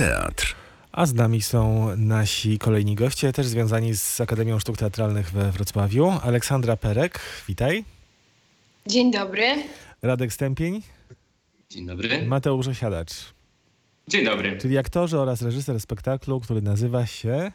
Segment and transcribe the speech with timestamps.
[0.00, 0.54] teatr.
[0.92, 6.12] A z nami są nasi kolejni goście, też związani z Akademią Sztuk Teatralnych we Wrocławiu.
[6.22, 7.84] Aleksandra Perek, witaj.
[8.86, 9.44] Dzień dobry.
[10.02, 10.82] Radek Stępień,
[11.70, 12.22] Dzień dobry.
[12.26, 13.10] Mateusz Osiadacz,
[14.08, 14.58] Dzień dobry.
[14.58, 17.52] czyli aktorzy oraz reżyser spektaklu, który nazywa się...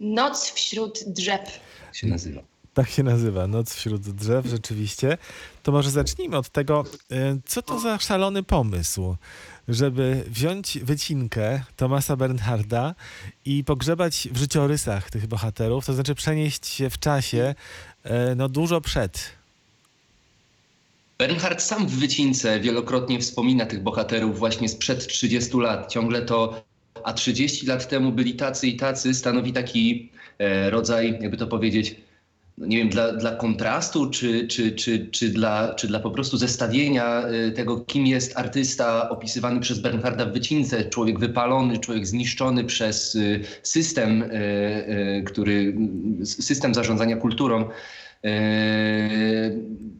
[0.00, 1.60] Noc wśród drzew.
[1.86, 2.42] Jak się nazywa?
[2.76, 5.18] Tak się nazywa, Noc wśród drzew, rzeczywiście.
[5.62, 7.16] To może zacznijmy od tego, y,
[7.46, 9.16] co to za szalony pomysł,
[9.68, 12.94] żeby wziąć wycinkę Tomasa Bernharda
[13.44, 17.54] i pogrzebać w życiorysach tych bohaterów, to znaczy przenieść się w czasie
[18.06, 19.32] y, no dużo przed.
[21.18, 25.92] Bernhard sam w wycince wielokrotnie wspomina tych bohaterów właśnie sprzed 30 lat.
[25.92, 26.64] Ciągle to,
[27.04, 30.08] a 30 lat temu byli tacy i tacy, stanowi taki
[30.38, 32.05] e, rodzaj, jakby to powiedzieć,
[32.58, 37.22] nie wiem, dla, dla kontrastu, czy, czy, czy, czy, dla, czy dla po prostu zestawienia
[37.22, 40.84] e, tego, kim jest artysta opisywany przez Bernharda w wycince.
[40.84, 43.20] Człowiek wypalony, człowiek zniszczony przez e,
[43.62, 45.76] system, e, który,
[46.24, 47.68] system zarządzania kulturą.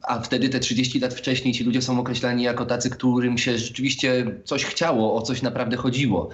[0.03, 4.27] A wtedy te 30 lat wcześniej ci ludzie są określani jako tacy, którym się rzeczywiście
[4.45, 6.29] coś chciało, o coś naprawdę chodziło.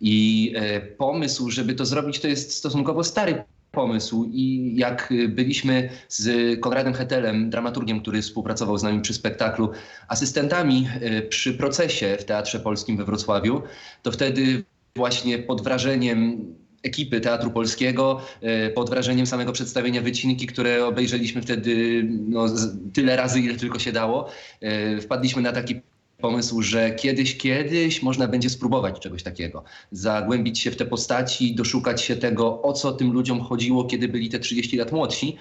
[0.00, 0.54] I
[0.98, 3.44] pomysł, żeby to zrobić, to jest stosunkowo stary
[3.76, 4.30] pomysł.
[4.32, 9.70] I jak byliśmy z Konradem Hetelem, dramaturgiem, który współpracował z nami przy spektaklu,
[10.08, 13.62] asystentami e, przy procesie w Teatrze Polskim we Wrocławiu,
[14.02, 14.64] to wtedy
[14.96, 16.44] właśnie pod wrażeniem
[16.82, 22.46] ekipy Teatru Polskiego, e, pod wrażeniem samego przedstawienia wycinki, które obejrzeliśmy wtedy no,
[22.92, 24.28] tyle razy, ile tylko się dało,
[24.60, 25.80] e, wpadliśmy na taki
[26.18, 29.64] pomysł, że kiedyś, kiedyś można będzie spróbować czegoś takiego.
[29.90, 34.28] Zagłębić się w te postaci, doszukać się tego, o co tym ludziom chodziło, kiedy byli
[34.28, 35.36] te 30 lat młodsi.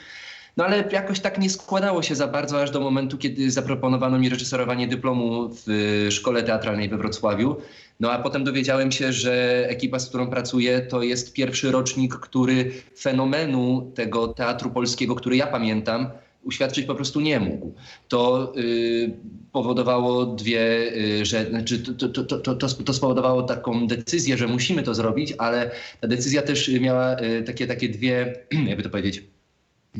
[0.58, 4.30] No ale jakoś tak nie składało się za bardzo, aż do momentu, kiedy zaproponowano mi
[4.30, 5.70] reżyserowanie dyplomu w
[6.08, 7.56] y, Szkole Teatralnej we Wrocławiu.
[8.00, 12.72] No a potem dowiedziałem się, że ekipa, z którą pracuję, to jest pierwszy rocznik, który
[13.00, 16.10] fenomenu tego teatru polskiego, który ja pamiętam,
[16.46, 17.74] uświadczyć po prostu nie mógł.
[18.08, 19.14] To y,
[19.52, 24.84] powodowało dwie, y, że znaczy to, to, to, to, to spowodowało taką decyzję, że musimy
[24.84, 28.36] to zrobić, ale ta decyzja też miała y, takie, takie dwie,
[28.70, 29.24] jakby to powiedzieć,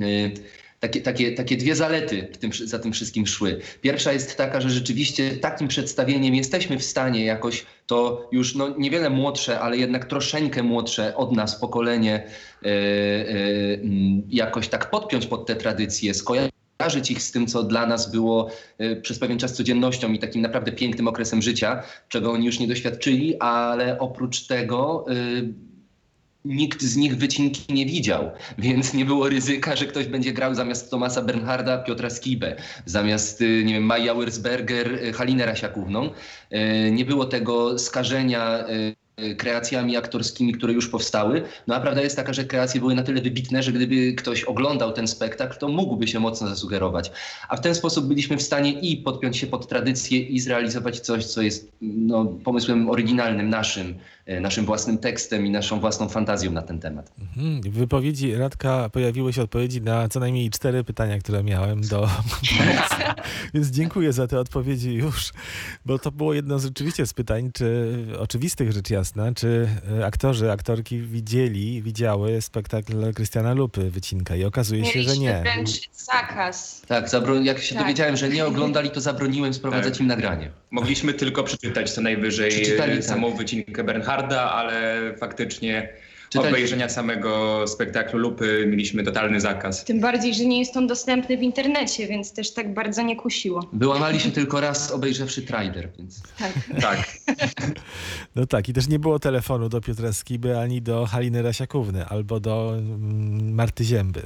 [0.02, 0.32] y,
[0.88, 3.60] takie, takie, takie dwie zalety tym, za tym wszystkim szły.
[3.82, 9.10] Pierwsza jest taka, że rzeczywiście takim przedstawieniem jesteśmy w stanie jakoś to już no, niewiele
[9.10, 12.24] młodsze, ale jednak troszeczkę młodsze od nas pokolenie
[12.64, 12.70] e,
[13.82, 18.50] mm, jakoś tak podpiąć pod te tradycje, skojarzyć ich z tym, co dla nas było
[18.78, 22.68] e, przez pewien czas codziennością i takim naprawdę pięknym okresem życia, czego oni już nie
[22.68, 25.06] doświadczyli, ale oprócz tego
[26.46, 30.92] nikt z nich wycinki nie widział, więc nie było ryzyka, że ktoś będzie grał zamiast
[30.92, 36.10] Tomasa Bernharda Piotra Skibę, zamiast y, nie wiem, Maja Wersberger y, Halinę Rasiakówną.
[36.54, 38.66] Y, Nie było tego skażenia
[39.38, 41.44] kreacjami aktorskimi, które już powstały.
[41.68, 44.92] No a prawda jest taka, że kreacje były na tyle wybitne, że gdyby ktoś oglądał
[44.92, 47.12] ten spektakl, to mógłby się mocno zasugerować.
[47.50, 51.26] A w ten sposób byliśmy w stanie i podpiąć się pod tradycję i zrealizować coś,
[51.26, 56.62] co jest no, pomysłem oryginalnym naszym, e, naszym własnym tekstem i naszą własną fantazją na
[56.62, 57.12] ten temat.
[57.20, 57.62] Mhm.
[57.62, 62.10] W wypowiedzi Radka pojawiły się odpowiedzi na co najmniej cztery pytania, które miałem do...
[63.54, 65.32] Więc dziękuję za te odpowiedzi już,
[65.86, 69.68] bo to było jedno z rzeczywiście z pytań, czy oczywistych rzecz jasna, czy
[70.00, 75.42] e, aktorzy, aktorki widzieli, widziały spektakl Krystiana Lupy, Wycinka i okazuje się, że Mieliśmy nie.
[75.42, 76.82] wręcz zakaz.
[76.88, 77.10] Tak,
[77.44, 77.84] jak się Tak.
[77.84, 80.02] dowiedziałem, że nie oglądali, to zabroniłem sprowadzać Tak.
[80.02, 80.52] im nagranie.
[80.72, 83.06] Mogliśmy tylko przeczytać co najwyżej Przeczytali, e, tak.
[83.06, 85.90] samą wycinkę Bernharda, ale faktycznie
[86.36, 89.86] Czytali- obejrzenia samego spektaklu Lupy mieliśmy totalny zakaz.
[89.86, 93.70] Tym bardziej, że nie jest on dostępny w internecie, więc też tak bardzo nie kusiło.
[93.74, 96.22] Wyłamali się tylko raz obejrzewszy trailer, więc...
[96.40, 96.54] Tak.
[96.82, 97.18] Tak.
[98.36, 102.40] No tak, i też nie było telefonu do Piotra Skiby ani do Haliny Rasiakówny albo
[102.40, 104.22] do mm, Marty Zięby.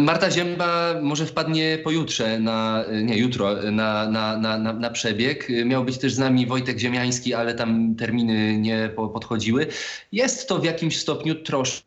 [0.00, 5.48] Marta Ziemba może wpadnie pojutrze, na, nie jutro, na, na, na, na, przebieg.
[5.64, 9.66] Miał być też z nami Wojtek Ziemiański, ale tam terminy nie podchodziły.
[10.12, 11.84] Jest to w jakimś stopniu troszkę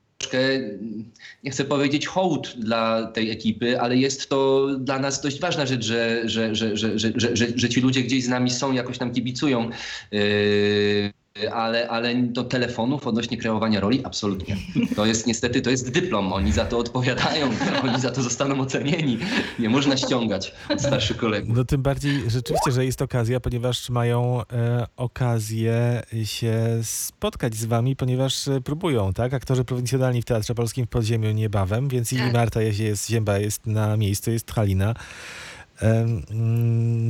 [1.44, 5.86] nie chcę powiedzieć hołd dla tej ekipy, ale jest to dla nas dość ważna rzecz,
[5.86, 9.12] że, że, że, że, że, że, że, ci ludzie gdzieś z nami są, jakoś nam
[9.12, 9.70] kibicują.
[10.12, 11.14] Yy,
[11.54, 14.58] ale, ale do telefonów odnośnie kreowania roli absolutnie.
[14.96, 16.34] To jest niestety, to jest dyplom.
[16.34, 17.50] Oni za to odpowiadają,
[17.84, 19.18] oni za to zostaną ocenieni.
[19.60, 21.58] Nie można ściągać od starszych kolegów.
[21.58, 26.54] No tym bardziej rzeczywiście, że jest okazja, ponieważ mają e, okazję się
[26.84, 29.34] spotkać z wami, ponieważ e, próbują, tak?
[29.34, 32.34] Aktorzy prowincjonalni w Teatrze Polskim w Podziemiu niebawem, więc i Tak.
[32.34, 34.94] Marta jest, jest, Zięba jest na miejscu, jest Halina.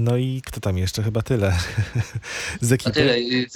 [0.06, 1.04] No i kto tam jeszcze?
[1.04, 1.54] Chyba tyle.
[2.62, 2.92] Z A ekipy.
[2.92, 3.18] tyle.
[3.18, 3.48] Y,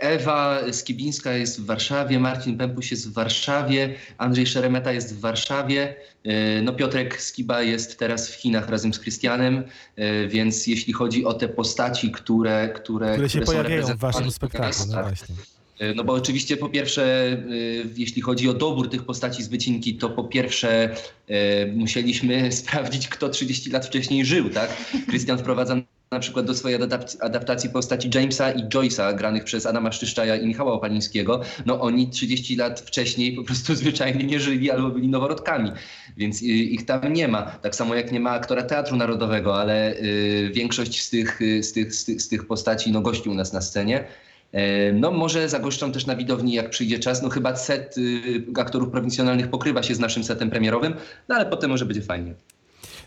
[0.00, 5.94] Ewa Skibińska jest w Warszawie, Marcin Pępuś jest w Warszawie, Andrzej Szeremeta jest w Warszawie,
[6.26, 9.64] y, no Piotrek Skiba jest teraz w Chinach razem z Krystianem,
[9.98, 14.30] y, więc jeśli chodzi o te postaci, które, które, które się są pojawiają w waszym
[14.30, 14.86] spektaklu.
[14.88, 15.06] No tak.
[15.06, 15.34] właśnie.
[15.82, 19.94] Y, No bo oczywiście po pierwsze, y, jeśli chodzi o dobór tych postaci z wycinki,
[19.94, 20.94] to po pierwsze
[21.30, 24.76] y, musieliśmy sprawdzić, kto 30 lat wcześniej żył, tak?
[25.08, 25.76] Krystian wprowadza
[26.10, 30.46] na przykład do swojej adaptacji, adaptacji postaci Jamesa i Joyce'a, granych przez Adama Szczyszczaja i
[30.46, 31.40] Michała Opalińskiego.
[31.66, 35.72] No oni 30 lat wcześniej po prostu zwyczajnie nie żyli albo byli noworodkami,
[36.16, 37.42] więc y, ich tam nie ma.
[37.42, 41.72] Tak samo jak nie ma aktora Teatru Narodowego, ale y, większość z tych, y, z,
[41.72, 44.04] tych, z, tych, z tych postaci no, gości u nas na scenie.
[44.52, 47.22] E, No może zagoszczą też na widowni, jak przyjdzie czas.
[47.22, 50.94] No chyba set y, aktorów prowincjonalnych pokrywa się z naszym setem premierowym,
[51.28, 52.34] no ale potem może będzie fajnie.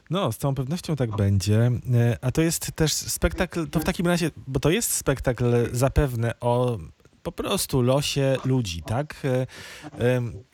[0.09, 1.71] No, z całą pewnością tak będzie.
[1.94, 6.33] E, A to jest też spektakl, to w takim razie, bo to jest spektakl zapewne
[6.39, 6.77] o
[7.24, 9.15] po prostu losie ludzi, tak?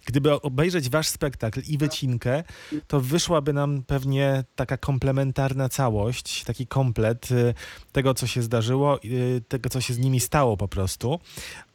[0.05, 2.43] Gdyby obejrzeć wasz spektakl i wycinkę,
[2.87, 7.53] to wyszłaby nam pewnie taka komplementarna całość, taki komplet e,
[7.91, 8.99] tego, co się zdarzyło, e,
[9.47, 11.19] tego, co się z nimi stało po prostu.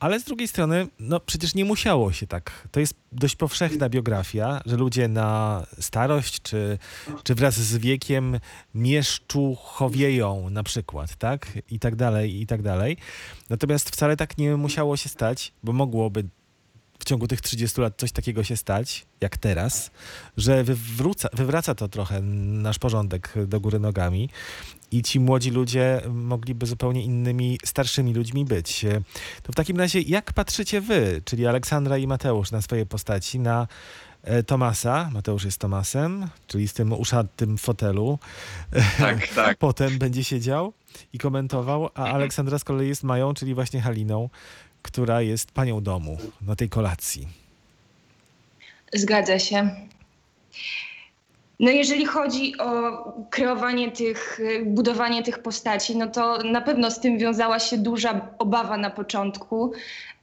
[0.00, 2.68] Ale z drugiej strony, no przecież nie musiało się tak.
[2.70, 6.78] To jest dość powszechna biografia, że ludzie na starość czy,
[7.22, 8.40] czy wraz z wiekiem
[8.74, 11.58] mieszczuchowieją na przykład, tak?
[11.70, 12.96] I tak dalej, i tak dalej.
[13.50, 16.24] Natomiast wcale tak nie musiało się stać, bo mogłoby
[17.06, 19.90] ciągu tych 30 lat coś takiego się stać, jak teraz,
[20.36, 24.28] że wywróca, wywraca to trochę nasz porządek do góry nogami
[24.92, 28.86] i ci młodzi ludzie mogliby zupełnie innymi, starszymi ludźmi być.
[29.42, 33.66] To w takim razie, jak patrzycie wy, czyli Aleksandra i Mateusz, na swoje postaci, na
[34.22, 38.18] e, Tomasa, Mateusz jest Tomasem, czyli z tym uszatym fotelu,
[38.98, 39.58] Tak, tak.
[39.58, 40.72] potem będzie siedział
[41.12, 44.28] i komentował, a Aleksandra z kolei jest Mają, czyli właśnie Haliną,
[44.86, 47.28] która jest panią domu na tej kolacji.
[48.94, 49.70] Zgadza się.
[51.60, 57.18] No jeżeli chodzi o kreowanie tych, budowanie tych postaci, no to na pewno z tym
[57.18, 59.72] wiązała się duża obawa na początku,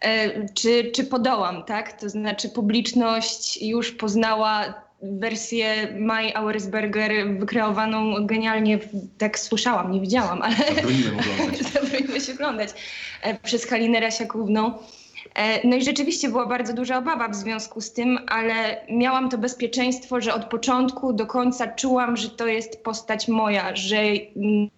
[0.02, 2.00] e, czy, czy podołam, tak?
[2.00, 8.80] To znaczy publiczność już poznała wersję Mai Auersberger wykreowaną genialnie,
[9.18, 10.56] tak słyszałam, nie widziałam, ale
[11.38, 11.60] oglądać.
[11.60, 12.70] zabroniło się oglądać
[13.22, 14.74] e, przez Halinę Rasiakówną.
[15.36, 19.38] E, No i rzeczywiście była bardzo duża obawa w związku z tym, ale miałam to
[19.38, 24.70] bezpieczeństwo, że od początku do końca czułam, że to jest postać moja, że, mm,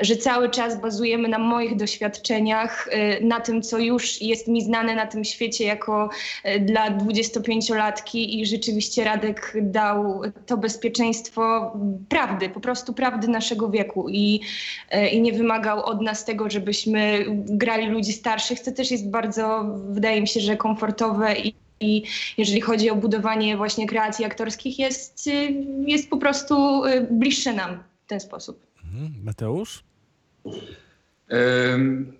[0.00, 4.94] że cały czas bazujemy na moich doświadczeniach, e, na tym, co już jest mi znane
[4.94, 6.10] na tym świecie jako
[6.44, 11.72] e, dla 25-latki i rzeczywiście Radek dał to bezpieczeństwo
[12.08, 14.40] prawdy, po prostu prawdy naszego wieku i,
[14.90, 19.64] e, i nie wymagał od nas tego, żebyśmy grali ludzi starszych, co też jest bardzo,
[19.88, 22.02] wydaje mi się, że komfortowe i i
[22.38, 27.82] jeżeli chodzi o budowanie właśnie kreacji aktorskich, jest, y, jest po prostu y, bliższe nam
[28.04, 28.73] w ten sposób.
[28.94, 29.24] Mhm.
[29.24, 29.84] Mateusz?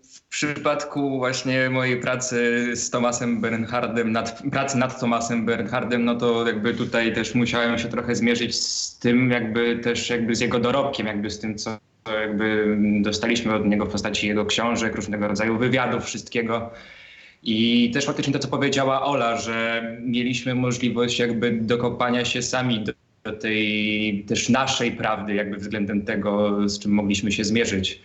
[0.02, 6.46] W przypadku właśnie mojej pracy z Tomasem Bernhardem, nad, pracy nad Tomasem Bernhardem, no to
[6.46, 11.06] jakby tutaj też musiałem się trochę zmierzyć z tym, jakby też jakby z jego dorobkiem,
[11.06, 11.78] jakby z tym, co
[12.20, 16.70] jakby dostaliśmy od niego w postaci jego książek, różnego rodzaju wywiadów, wszystkiego.
[17.42, 22.92] I też faktycznie to, co powiedziała Ola, że mieliśmy możliwość jakby dokopania się sami do,
[23.24, 28.00] do tej też naszej prawdy, jakby względem tego, z czym mogliśmy się zmierzyć.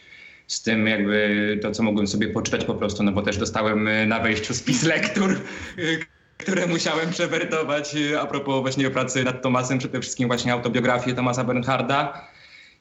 [0.48, 4.06] Z tym jakby to, co mogłem sobie poczytać po prostu, no bo też dostałem y,
[4.06, 5.32] na wejściu spis lektur,
[5.80, 6.00] y,
[6.38, 11.44] które musiałem przewertować y, a propos właśnie pracy nad Tomasem, przede wszystkim właśnie autobiografię Tomasa
[11.44, 12.28] Bernharda.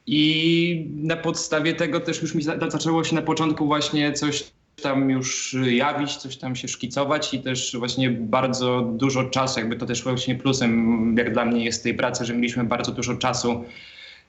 [0.07, 4.43] I na podstawie tego też już mi za- zaczęło się na początku właśnie coś
[4.81, 9.85] tam już jawić, coś tam się szkicować i też właśnie bardzo dużo czasu, jakby to
[9.85, 13.65] też właśnie plusem jak dla mnie jest tej pracy, że mieliśmy bardzo dużo czasu,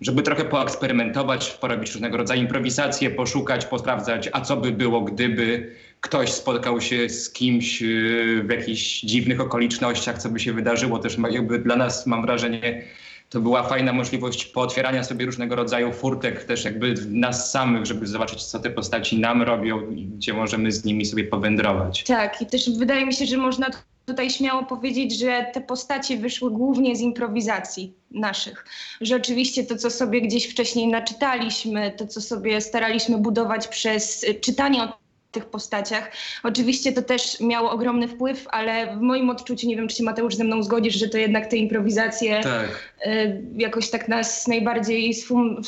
[0.00, 6.33] żeby trochę poeksperymentować, porobić różnego rodzaju improwizacje, poszukać, posprawdzać, a co by było, gdyby ktoś
[6.33, 10.99] spotkał się z kimś yy, w jakichś dziwnych okolicznościach, co by się wydarzyło.
[10.99, 12.83] Też jakby dla nas, mam wrażenie,
[13.31, 18.45] to była fajna możliwość pootwierania sobie różnego rodzaju furtek, też jakby nas samych, żeby zobaczyć,
[18.45, 22.05] co te postaci nam robią i gdzie możemy z nimi sobie powędrować.
[22.05, 23.71] Tak, i też wydaje mi się, że można
[24.07, 28.65] tutaj śmiało powiedzieć, że te postacie wyszły głównie z improwizacji naszych.
[29.01, 34.89] Że oczywiście to, co sobie gdzieś wcześniej naczytaliśmy, to, co sobie staraliśmy budować przez czytanie
[35.31, 36.13] tych postaciach.
[36.43, 40.35] Oczywiście to też miało ogromny wpływ, ale w moim odczuciu, nie wiem czy się Mateusz
[40.35, 42.93] ze mną zgodzisz, że to jednak te improwizacje Tak.
[43.07, 45.63] y, jakoś tak nas najbardziej sfum,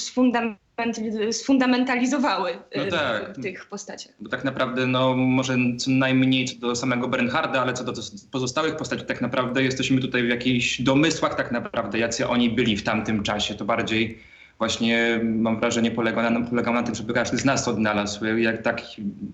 [1.32, 3.38] sfundamentalizowały y, No tak.
[3.38, 4.12] w tych postaciach.
[4.20, 7.92] Bo tak naprawdę, no może co najmniej co do samego Bernharda, ale co do
[8.30, 12.82] pozostałych postaci, tak naprawdę jesteśmy tutaj w jakichś domysłach tak naprawdę, jacy oni byli w
[12.82, 13.54] tamtym czasie.
[13.54, 14.18] To bardziej
[14.62, 18.82] właśnie mam wrażenie polegał na, polegał na tym, żeby każdy z nas odnalazł, jak tak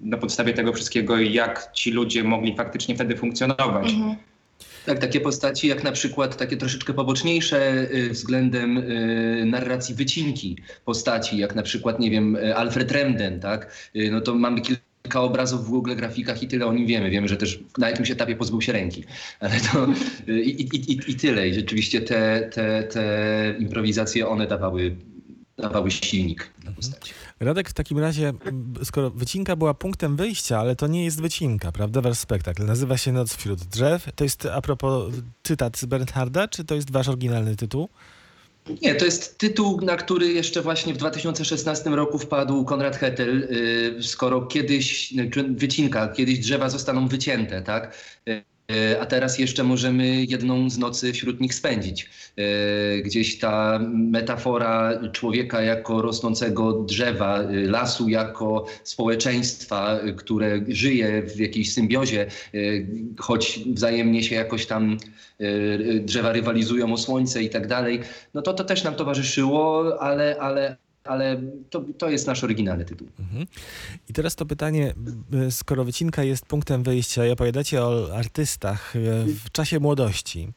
[0.02, 3.90] na podstawie tego wszystkiego, jak ci ludzie mogli faktycznie wtedy funkcjonować.
[3.90, 4.16] Mhm.
[4.87, 11.38] Tak, takie postaci jak na przykład takie troszeczkę poboczniejsze y, względem y, narracji wycinki postaci,
[11.38, 13.90] jak na przykład, nie wiem, Alfred Remden, tak?
[13.97, 17.11] Y, no to mamy kilka obrazów w Google grafikach i tyle o nim wiemy.
[17.11, 19.04] Wiemy, że też na jakimś etapie pozbył się ręki.
[19.40, 19.87] Ale to
[20.32, 21.49] i, i, i, i tyle.
[21.49, 24.97] I rzeczywiście te, te, te improwizacje, one dawały,
[25.58, 27.12] dawały silnik na postaci.
[27.40, 28.32] Radek, w takim razie,
[28.84, 32.00] skoro wycinka była punktem wyjścia, ale to nie jest wycinka, prawda?
[32.00, 34.08] Wasz spektakl nazywa się Noc wśród drzew.
[34.16, 35.12] To jest a propos
[35.42, 37.88] cytat z Bernharda, czy to jest wasz oryginalny tytuł?
[38.82, 44.02] Nie, to jest tytuł, na który jeszcze właśnie w 2016 roku wpadł Konrad Hetel, y,
[44.02, 47.94] skoro kiedyś, czy wycinka, kiedyś drzewa zostaną wycięte, tak?
[48.72, 52.10] Y, A teraz jeszcze możemy jedną z nocy wśród nich spędzić.
[52.38, 61.40] Y, Gdzieś ta metafora człowieka jako rosnącego drzewa, y, lasu jako społeczeństwa, które żyje w
[61.40, 62.26] jakiejś symbiozie,
[63.18, 64.98] choć wzajemnie się jakoś tam
[66.00, 68.00] drzewa rywalizują o słońce i tak dalej,
[68.34, 70.76] no to to też nam towarzyszyło, ale, ale,
[71.08, 73.08] ale to, to jest nasz oryginalny tytuł.
[73.18, 73.46] Mhm.
[74.08, 74.94] I teraz to pytanie,
[75.32, 80.48] m, skoro wycinka jest punktem wyjścia i opowiadacie o artystach e, w czasie młodości,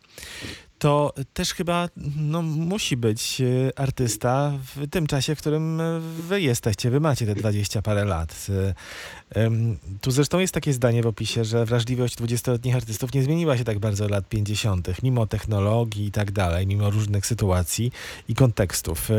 [0.82, 6.42] to też chyba no, musi być e, artysta w tym czasie, w którym e, wy
[6.42, 8.48] jesteście, wy macie te 20 parę lat.
[9.36, 9.50] E,
[10.02, 13.80] Tu zresztą jest takie zdanie w opisie, że wrażliwość 20-letnich artystów nie zmieniła się tak
[13.80, 17.92] bardzo od lat 50., mimo technologii i tak dalej, mimo różnych sytuacji
[18.28, 19.10] i kontekstów.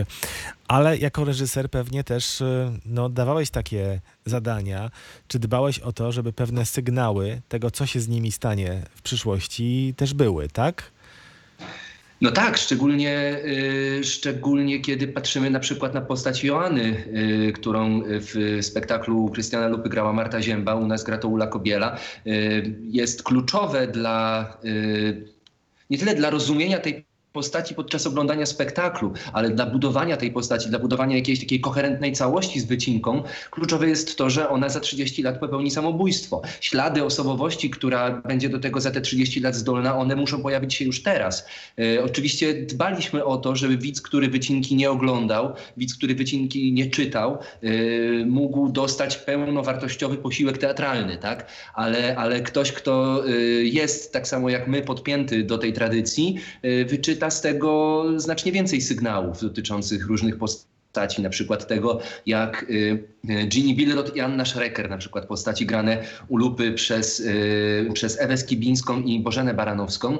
[0.69, 2.43] Ale jako reżyser pewnie też
[2.87, 4.91] no, dawałeś takie zadania,
[5.29, 9.95] czy dbałeś o to, żeby pewne sygnały tego, co się z nimi stanie w przyszłości,
[9.97, 10.93] też były, tak?
[12.23, 13.41] No tak, szczególnie,
[13.99, 17.05] y, szczególnie kiedy patrzymy na przykład na postać Joanny,
[17.49, 21.99] y, którą w spektaklu Krystiana Lupy grała Marta Zięba, u nas gra to Ula Kobiela.
[22.27, 24.57] Y, jest kluczowe dla,
[25.91, 30.79] nie tyle dla rozumienia tej postaci podczas oglądania spektaklu, ale dla budowania tej postaci, dla
[30.79, 35.39] budowania jakiejś takiej koherentnej całości z wycinką, kluczowe jest to, że ona za 30 lat
[35.39, 36.43] popełni samobójstwo.
[36.61, 40.85] Ślady osobowości, która będzie do tego za te 30 lat zdolna, one muszą pojawić się
[40.85, 41.47] już teraz.
[41.79, 46.91] E, oczywiście dbaliśmy o to, żeby widz, który wycinki nie oglądał, widz, który wycinki nie
[46.91, 47.69] czytał, e,
[48.27, 51.47] mógł dostać pełnowartościowy posiłek teatralny, tak?
[51.75, 53.31] Ale, ale ktoś, kto e,
[53.65, 56.85] jest tak samo jak my podpięty do tej tradycji, e,
[57.23, 63.47] wyczyta z tego znacznie więcej sygnałów dotyczących różnych postaci, na przykład tego, jak y, y,
[63.47, 68.37] Ginny Bilrod i Anna Schrecker, na przykład postaci grane u lupy przez, y, przez Ewę
[68.37, 70.19] Skibińską i Bożenę Baranowską,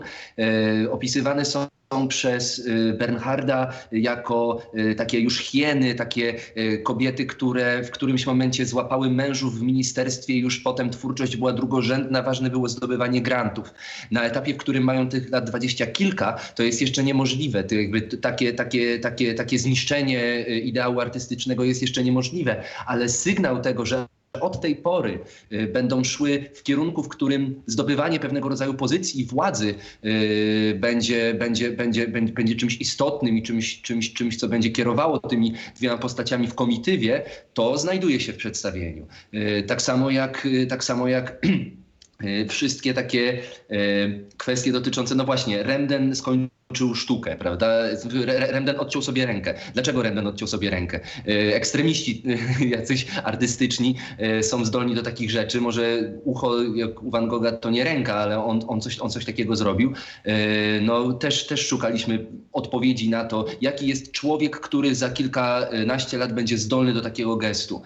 [0.91, 1.67] opisywane są
[2.09, 8.67] przez y, Bernharda jako y, takie już hieny, takie y, kobiety, które w którymś momencie
[8.67, 13.75] złapały mężów w ministerstwie już potem twórczość była drugorzędna, ważne było zdobywanie grantów.
[14.11, 17.65] Na etapie, w którym mają tych lat dwadzieścia kilka, to jest jeszcze niemożliwe.
[17.65, 23.87] To jakby takie, takie, takie, takie zniszczenie ideału artystycznego jest jeszcze niemożliwe, ale sygnał tego,
[23.87, 24.07] że
[24.41, 25.19] od tej pory
[25.53, 29.75] y, będą szły w kierunku, w którym zdobywanie pewnego rodzaju pozycji i władzy
[30.05, 35.55] y, będzie, będzie, będzie, będzie, czymś istotnym i czymś, czymś, czymś, co będzie kierowało tymi
[35.77, 37.23] dwiema postaciami w komitywie,
[37.55, 39.07] to znajduje się w przedstawieniu.
[39.35, 41.39] Y, tak samo jak, tak samo jak
[42.49, 43.43] wszystkie takie
[44.37, 46.62] kwestie dotyczące, no właśnie, Remden skończył
[46.95, 47.67] sztukę, prawda?
[48.27, 49.55] Re- Remden odciął sobie rękę.
[49.75, 51.01] Dlaczego Remden odciął sobie rękę?
[51.29, 52.23] Y, Ekstremiści
[52.77, 53.95] jacyś artystyczni
[54.39, 55.61] y, są zdolni do takich rzeczy.
[55.61, 59.25] Może ucho jak u Van Gogha to nie ręka, ale on, on, coś, on coś
[59.25, 59.93] takiego zrobił.
[60.27, 60.33] Y,
[60.83, 66.59] No też, też szukaliśmy odpowiedzi na to, jaki jest człowiek, który za kilkanaście lat będzie
[66.59, 67.83] zdolny do takiego gestu.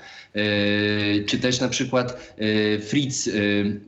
[1.27, 2.35] Czy też na przykład
[2.81, 3.31] Fritz,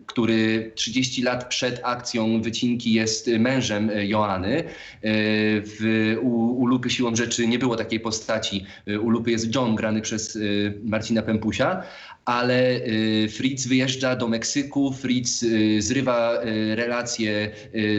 [0.06, 4.64] który 30 lat przed akcją wycinki jest mężem Joanny.
[5.04, 8.66] Y, W, u, u Lupy siłą rzeczy nie było takiej postaci.
[8.88, 11.82] Y, U Lupy jest John, grany przez y, Marcina Pempusia,
[12.24, 12.80] ale
[13.28, 15.44] Fritz wyjeżdża do Meksyku, Fritz
[15.78, 16.40] zrywa
[16.74, 17.50] relacje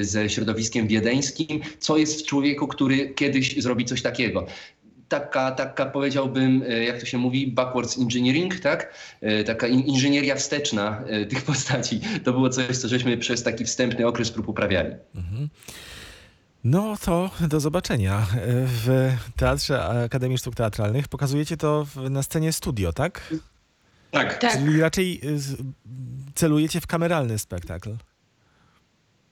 [0.01, 1.59] ze środowiskiem wiedeńskim.
[1.79, 4.45] Co jest w człowieku, który kiedyś zrobi coś takiego?
[5.09, 8.93] taka, taka powiedziałbym, e, jak to się mówi, backwards engineering, tak?
[9.21, 11.99] E, Taka in, inżynieria wsteczna e, tych postaci.
[12.23, 14.95] To było coś, co żeśmy przez taki wstępny okres prób uprawiali.
[16.63, 18.27] No to do zobaczenia
[18.65, 21.07] w Teatrze Akademii Sztuk Teatralnych.
[21.07, 23.33] Pokazujecie to na scenie studio, tak?
[24.11, 24.37] Tak.
[24.37, 24.51] Tak.
[24.51, 25.39] Czyli raczej y,
[26.35, 27.97] celujecie w kameralny spektakl.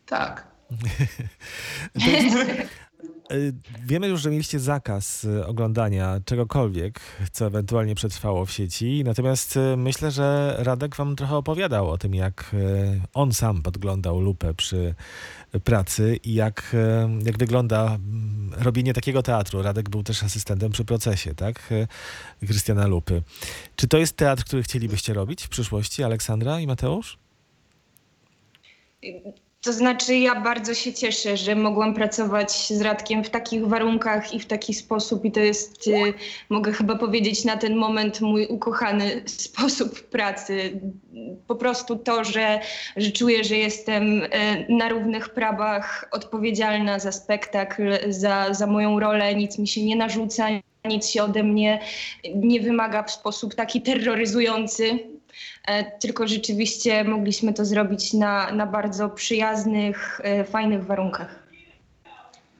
[0.05, 0.47] Tak.
[3.31, 3.53] Y,
[3.85, 6.99] wiemy już, że mieliście zakaz y, oglądania czegokolwiek,
[7.31, 9.03] co ewentualnie przetrwało w sieci.
[9.05, 12.55] Natomiast myślę, że Radek wam trochę opowiadał o tym, jak
[13.13, 14.95] on sam podglądał lupę przy
[15.63, 17.97] pracy i jak, y, jak wygląda
[18.57, 19.61] robienie takiego teatru.
[19.61, 21.71] Radek był też asystentem przy procesie, tak?
[21.71, 21.87] Y,
[22.47, 23.23] Krystiana Lupy.
[23.75, 27.17] Czy to jest teatr, który chcielibyście robić w przyszłości, Aleksandra i Mateusz?
[29.67, 34.39] To znaczy, ja bardzo się cieszę, że mogłam pracować z Radkiem w takich warunkach i
[34.39, 35.25] w taki sposób.
[35.25, 36.13] I to jest, y,
[36.49, 40.81] mogę chyba powiedzieć, na ten moment mój ukochany sposób pracy.
[41.47, 42.59] Po prostu to, że,
[42.97, 44.29] że czuję, że jestem y,
[44.69, 50.47] na równych prawach odpowiedzialna za spektakl, za, za moją rolę, nic mi się nie narzuca.
[50.85, 51.79] Nic się ode mnie
[52.35, 55.16] nie wymaga w sposób taki terroryzujący, E,
[55.99, 61.47] Tylko rzeczywiście mogliśmy to zrobić na, na bardzo przyjaznych, e, fajnych warunkach.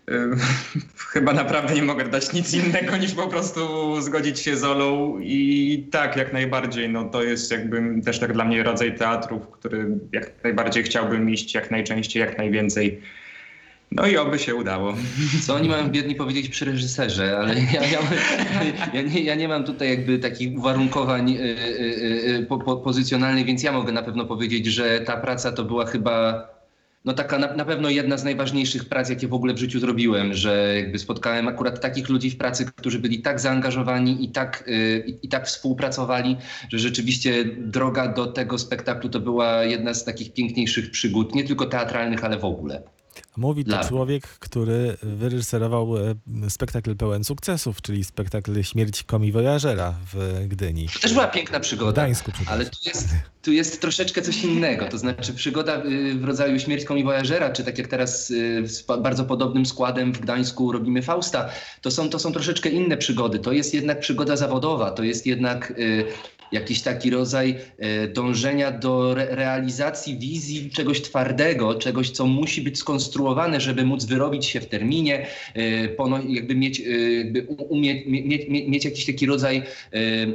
[0.09, 0.29] Y,
[1.13, 3.61] Chyba naprawdę nie mogę dać nic innego niż po prostu
[4.01, 6.89] zgodzić się z Olą i tak, jak najbardziej.
[6.89, 11.29] No to jest jakby też tak dla mnie rodzaj teatru, w który jak najbardziej chciałbym
[11.29, 13.01] iść jak najczęściej, jak najwięcej.
[13.91, 14.93] No i oby się udało.
[15.45, 17.99] Co oni mają biedni powiedzieć przy reżyserze, ale ja, ja,
[18.93, 23.45] ja, nie, ja nie mam tutaj jakby takich uwarunkowań y, y, y, po, po, pozycjonalnych,
[23.45, 26.47] więc ja mogę na pewno powiedzieć, że ta praca to była chyba
[27.05, 30.33] no taka na, na pewno jedna z najważniejszych prac, jakie w ogóle w życiu zrobiłem,
[30.33, 35.17] że jakby spotkałem akurat takich ludzi w pracy, którzy byli tak zaangażowani i tak, y,
[35.21, 36.37] i tak współpracowali,
[36.69, 41.65] że rzeczywiście droga do tego spektaklu to była jedna z takich piękniejszych przygód, nie tylko
[41.65, 42.81] teatralnych, ale w ogóle.
[43.37, 46.15] Mówi to Dla- człowiek, który wyreżyserował e,
[46.49, 50.87] spektakl pełen sukcesów, czyli spektakl Śmierć Komi Wojażera w Gdyni.
[50.93, 51.91] To też była piękna W przygoda.
[51.91, 53.07] Gdańsku, Ale tu jest,
[53.41, 57.63] tu jest troszeczkę coś innego, to znaczy przygoda y, w rodzaju Śmierć Komi Voyagera, czy
[57.63, 61.49] tak jak teraz y, z pa- bardzo podobnym składem w Gdańsku robimy Fausta,
[61.81, 63.39] to są, to są troszeczkę inne przygody.
[63.39, 66.05] To jest jednak przygoda zawodowa, to jest jednak y,
[66.51, 67.55] jakiś taki rodzaj
[68.05, 74.05] y, dążenia do re realizacji wizji czegoś twardego, czegoś, co musi być skonstruowane, żeby móc
[74.05, 75.27] wyrobić się w terminie,
[75.97, 79.63] pono- jakby mieć, y, jakby umie, mie, mie, mieć jakiś taki rodzaj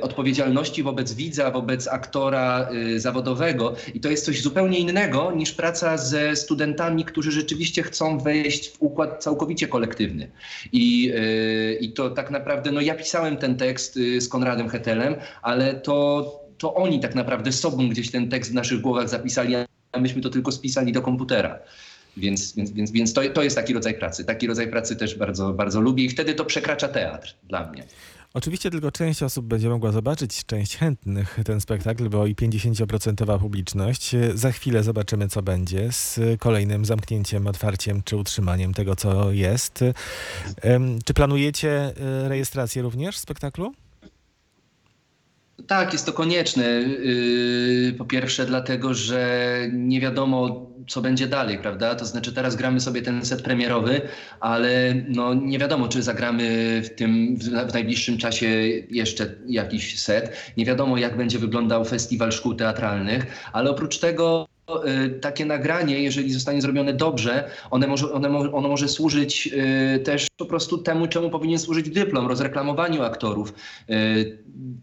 [0.00, 3.74] odpowiedzialności wobec widza, wobec aktora zawodowego.
[3.94, 8.82] I to jest coś zupełnie innego niż praca ze studentami, którzy rzeczywiście chcą wejść w
[8.82, 10.30] układ całkowicie kolektywny.
[10.72, 11.12] I,
[11.80, 16.01] i to tak naprawdę, no ja pisałem ten tekst z Konradem Hetelem, ale to,
[16.58, 19.54] to oni tak naprawdę sobą gdzieś ten tekst w naszych głowach zapisali,
[19.92, 21.58] a myśmy to tylko spisali do komputera.
[22.16, 24.24] Więc, więc, więc, więc to, to jest taki rodzaj pracy.
[24.24, 27.84] Taki rodzaj pracy też bardzo, bardzo lubię i wtedy to przekracza teatr dla mnie.
[28.34, 34.10] Oczywiście tylko część osób będzie mogła zobaczyć, część chętnych ten spektakl, bo i 50% publiczność.
[34.34, 39.84] Za chwilę zobaczymy, co będzie z kolejnym zamknięciem, otwarciem czy utrzymaniem tego, co jest.
[41.04, 43.72] Czy planujecie e, rejestrację również spektaklu?
[45.66, 46.64] Tak, jest to konieczne.
[46.64, 51.94] Yy, Po pierwsze, dlatego, że nie wiadomo, co będzie dalej, prawda?
[51.94, 54.00] To znaczy, teraz gramy sobie ten set premierowy,
[54.40, 56.42] ale no, nie wiadomo, czy zagramy
[56.84, 58.46] w tym w w najbliższym czasie
[58.90, 60.52] jeszcze jakiś set.
[60.56, 64.51] Nie wiadomo, jak będzie wyglądał festiwal szkół teatralnych, ale oprócz tego.
[64.68, 69.46] Y, Takie nagranie, jeżeli zostanie zrobione dobrze, one może, one, ono może służyć
[69.96, 73.54] y, też po prostu temu, czemu powinien służyć dyplom, rozreklamowaniu aktorów.
[73.90, 74.38] Y,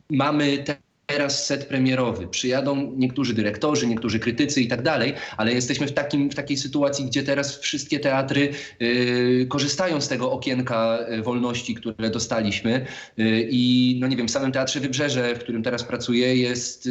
[0.09, 0.63] mamy
[1.09, 2.27] teraz set premierowy.
[2.27, 7.05] Przyjadą niektórzy dyrektorzy, niektórzy krytycy i tak dalej, ale jesteśmy w, takim, w takiej sytuacji,
[7.05, 8.49] gdzie teraz wszystkie teatry
[8.81, 12.85] y, korzystają z tego okienka y, wolności, które dostaliśmy.
[13.19, 16.89] Y, I no nie wiem, w samym Teatrze Wybrzeże, w którym teraz pracuję, jest y,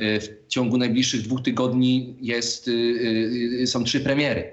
[0.00, 4.44] y, w ciągu najbliższych dwóch tygodni jest, y, są trzy premiery.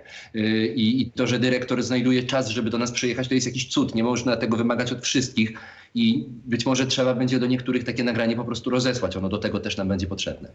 [0.76, 3.96] I to, że dyrektor znajduje czas, żeby do nas przyjechać, to jest jakiś cud.
[3.96, 5.54] Nie można tego wymagać od wszystkich.
[5.96, 9.18] I być może trzeba będzie do niektórych takie nagranie po prostu rozesłać.
[9.18, 10.50] Ono do tego też nam będzie potrzebne.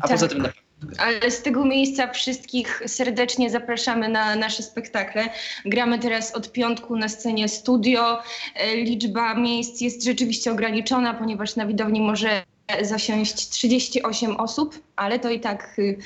[0.00, 0.16] A Tak.
[0.16, 0.48] poza tym
[0.98, 5.28] Ale z tego miejsca wszystkich serdecznie zapraszamy na nasze spektakle.
[5.64, 8.18] Gramy teraz od piątku na scenie studio.
[8.56, 12.42] E, Liczba miejsc jest rzeczywiście ograniczona, ponieważ na widowni może
[12.82, 15.98] zasiąść 38 osób, ale to i tak y,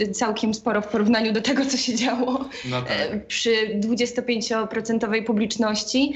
[0.00, 6.14] y, całkiem sporo w porównaniu do tego, co się działo no e, przy 25% publiczności.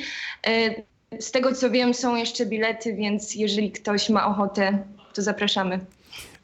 [1.20, 4.78] Z tego co wiem, są jeszcze bilety, więc jeżeli ktoś ma ochotę,
[5.14, 5.80] to zapraszamy.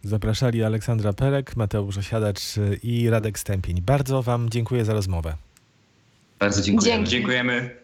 [0.02, 2.40] Zapraszali Aleksandra Perek, Mateusz Osiadacz
[2.82, 3.80] i Radek Stępień.
[3.80, 5.34] Bardzo Wam dziękuję za rozmowę.
[6.38, 6.92] Bardzo dziękuję.
[6.92, 7.10] Dzięki.
[7.10, 7.81] Dziękujemy.